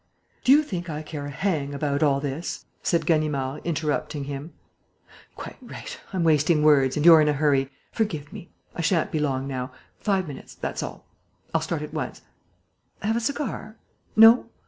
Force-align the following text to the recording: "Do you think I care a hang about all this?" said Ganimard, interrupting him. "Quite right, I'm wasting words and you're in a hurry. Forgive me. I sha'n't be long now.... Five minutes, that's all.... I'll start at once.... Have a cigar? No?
"Do 0.43 0.51
you 0.51 0.63
think 0.63 0.89
I 0.89 1.03
care 1.03 1.27
a 1.27 1.29
hang 1.29 1.75
about 1.75 2.01
all 2.01 2.19
this?" 2.19 2.65
said 2.81 3.05
Ganimard, 3.05 3.61
interrupting 3.63 4.23
him. 4.23 4.51
"Quite 5.35 5.57
right, 5.61 5.95
I'm 6.11 6.23
wasting 6.23 6.63
words 6.63 6.97
and 6.97 7.05
you're 7.05 7.21
in 7.21 7.27
a 7.27 7.33
hurry. 7.33 7.69
Forgive 7.91 8.33
me. 8.33 8.49
I 8.75 8.81
sha'n't 8.81 9.11
be 9.11 9.19
long 9.19 9.47
now.... 9.47 9.71
Five 9.99 10.27
minutes, 10.27 10.55
that's 10.55 10.81
all.... 10.81 11.05
I'll 11.53 11.61
start 11.61 11.83
at 11.83 11.93
once.... 11.93 12.23
Have 13.03 13.15
a 13.15 13.19
cigar? 13.19 13.77
No? 14.15 14.49